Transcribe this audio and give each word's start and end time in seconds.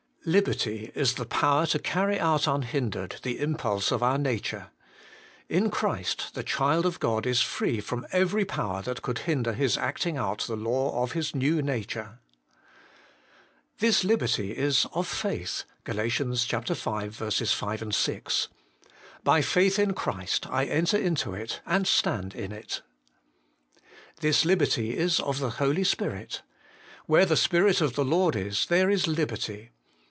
1. 0.23 0.33
Liberty 0.33 0.91
is 0.93 1.15
the 1.15 1.25
power 1.25 1.65
to 1.65 1.79
carry 1.79 2.19
out 2.19 2.45
unhindered 2.45 3.15
the 3.23 3.39
impulse 3.39 3.91
of 3.91 4.03
our 4.03 4.19
nature. 4.19 4.67
In 5.49 5.71
Christ 5.71 6.35
the 6.35 6.43
child 6.43 6.85
of 6.85 6.99
God 6.99 7.25
is 7.25 7.41
free 7.41 7.81
from 7.81 8.05
every 8.11 8.45
power 8.45 8.83
that 8.83 9.01
could 9.01 9.17
hinder 9.25 9.51
his 9.51 9.79
acting 9.79 10.17
out 10.17 10.41
the 10.43 10.55
law 10.55 11.01
of 11.01 11.13
his 11.13 11.33
new 11.33 11.63
nature. 11.63 12.19
2. 13.79 13.87
This 13.87 14.03
liberty 14.03 14.51
Is 14.51 14.85
of 14.93 15.07
faith 15.07 15.63
(Qal. 15.87 15.99
u. 16.69 17.55
5, 17.55 17.95
6). 17.95 18.47
By 19.23 19.41
faith 19.41 19.79
In 19.79 19.93
Christ 19.95 20.45
I 20.51 20.65
enter 20.65 20.97
Into 20.97 21.33
It, 21.33 21.61
and 21.65 21.87
stand 21.87 22.35
in 22.35 22.51
it. 22.51 22.83
3. 23.71 23.81
This 24.19 24.45
liberty 24.45 24.95
Is 24.95 25.19
of 25.19 25.39
the 25.39 25.49
Holy 25.57 25.83
Spirit.' 25.83 26.43
Where 27.07 27.25
the 27.25 27.35
Spirit 27.35 27.81
of 27.81 27.95
the 27.95 28.05
Lord 28.05 28.35
la, 28.35 28.41
HOLINESS 28.41 28.65
AND 28.65 28.69
LIBEKTY. 28.69 28.75
183 28.75 28.75
there 28.75 28.99
fa 28.99 29.09
liberty.' 29.59 29.71